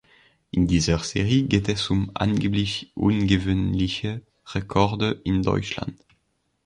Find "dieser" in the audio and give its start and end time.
0.65-0.97